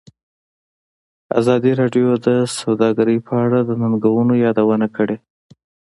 [1.39, 5.17] ازادي راډیو د سوداګري په اړه د ننګونو یادونه کړې.